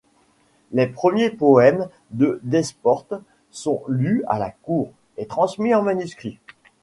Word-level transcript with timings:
Les 0.71 0.87
premiers 0.87 1.29
poèmes 1.29 1.87
de 2.09 2.39
Desportes 2.41 3.13
sont 3.51 3.83
lus 3.87 4.23
à 4.27 4.39
la 4.39 4.49
Cour 4.49 4.91
et 5.17 5.27
transmis 5.27 5.75
en 5.75 5.83
manuscrit. 5.83 6.39